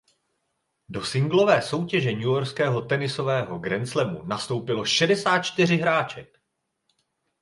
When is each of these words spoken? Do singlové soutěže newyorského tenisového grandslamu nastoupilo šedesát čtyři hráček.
Do 0.89 1.03
singlové 1.05 1.61
soutěže 1.61 2.11
newyorského 2.11 2.81
tenisového 2.81 3.59
grandslamu 3.59 4.23
nastoupilo 4.23 4.85
šedesát 4.85 5.39
čtyři 5.41 5.77
hráček. 5.77 6.41